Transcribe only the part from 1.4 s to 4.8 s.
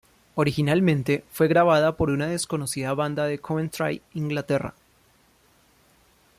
grabada por una desconocida banda de Coventry, Inglaterra.